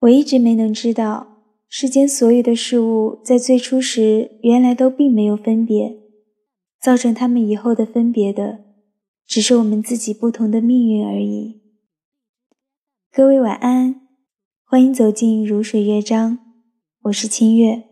[0.00, 5.94] 我一直没能知道，世间所有的事物在最初时原来都并没有分别，
[6.80, 8.60] 造成他们以后的分别的，
[9.26, 11.60] 只是我们自己不同的命运而已。
[13.12, 14.00] 各位晚安，
[14.64, 16.38] 欢迎走进如水乐章，
[17.02, 17.89] 我是清月。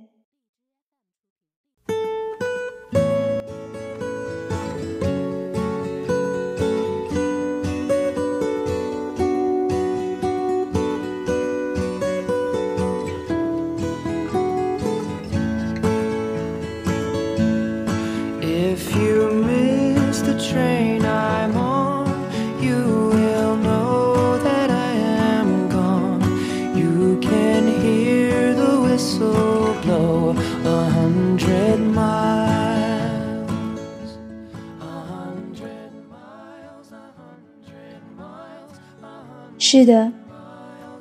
[39.71, 40.13] 是的，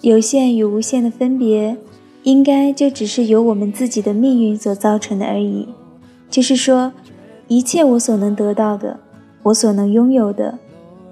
[0.01, 1.77] 有限与无限的分别，
[2.23, 5.69] 应该就只是由我们自己的命运所造成的而已。
[6.29, 6.91] 就是说，
[7.47, 8.99] 一切我所能得到的，
[9.43, 10.59] 我所能拥有的，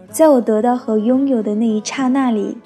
[0.10, 2.58] 在我得到和拥有的那一刹那里，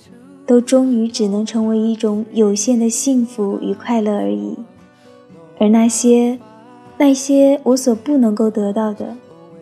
[0.47, 4.57] 都终于只能成为一种有限的幸福与快乐而已。
[5.59, 6.39] 而那些，
[6.97, 9.15] 那些我所不能够得到的，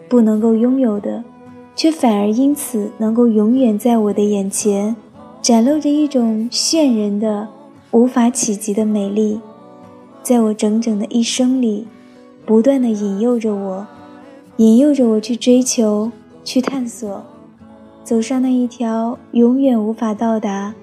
[0.08, 1.26] 不能够拥有的，
[1.76, 4.96] 却反而因此能够永远在我的眼前。
[5.48, 7.48] 展露着一种炫人的、
[7.92, 9.40] 无法企及的美丽，
[10.22, 11.88] 在我整整的一生里，
[12.46, 13.88] 不断的引诱着我，
[14.58, 16.12] 引诱着我去追求、
[16.44, 17.24] 去探索，
[18.04, 20.74] 走上那一条永远无法到达，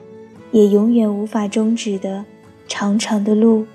[0.50, 2.24] 也永远无法终止的
[2.66, 3.66] 长长的路。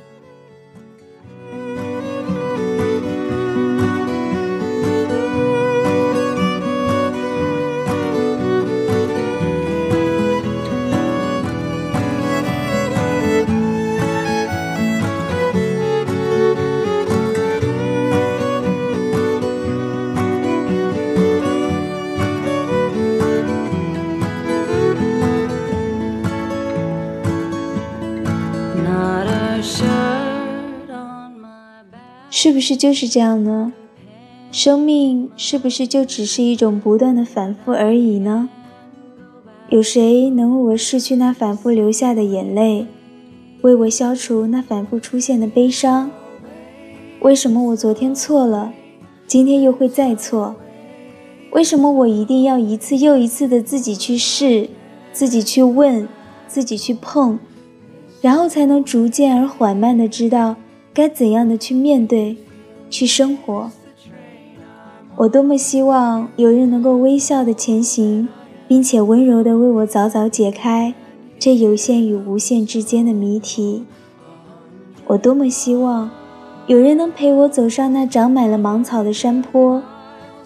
[32.31, 33.73] 是不是就是这样呢？
[34.51, 38.49] 生命是不是就只是一种不断的反复而已呢？
[39.69, 42.87] 有谁能为我拭去那反复流下的眼泪，
[43.61, 46.09] 为我消除那反复出现的悲伤？
[47.19, 48.71] 为什么我昨天错了，
[49.27, 50.55] 今天又会再错？
[51.51, 54.69] 为什么我一定要一次又一次的自己去试，
[55.11, 56.07] 自己去问，
[56.47, 57.37] 自己去碰，
[58.21, 60.55] 然后才能逐渐而缓慢的知道？
[60.93, 62.35] 该怎样的去面对，
[62.89, 63.71] 去生活？
[65.15, 68.27] 我多么希望有人能够微笑的前行，
[68.67, 70.93] 并且温柔的为我早早解开
[71.37, 73.85] 这有限与无限之间的谜题。
[75.07, 76.09] 我多么希望
[76.67, 79.81] 有人能陪我走上那长满了芒草的山坡，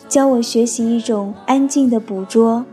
[0.07, 2.65] 教我学习一种安静的捕捉，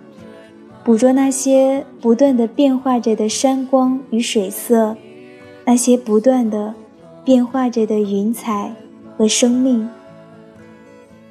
[0.85, 4.97] 捕捉那些不断的变化着的山光与水色，
[5.65, 6.75] 那些不断的。
[7.23, 8.75] 变化着的云彩
[9.17, 9.89] 和生命，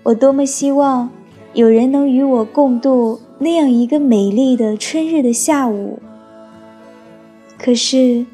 [0.03, 1.09] 我多么希望
[1.53, 5.97] 有人能与我共度那样一个美丽的春日的下午。
[7.57, 8.27] 可是，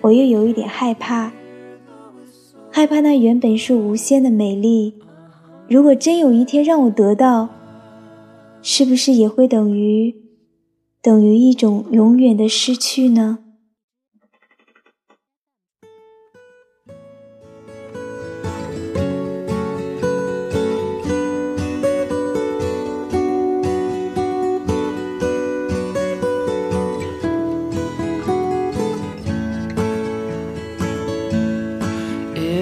[0.00, 1.30] 我又有一点害怕，
[2.70, 4.92] 害怕那原本是无限的美丽，
[5.68, 7.48] 如果真有一天让我得到，
[8.68, 10.16] 是不是也会等于，
[11.00, 13.38] 等于一种永远的失去呢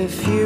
[0.07, 0.44] ？three, Lord,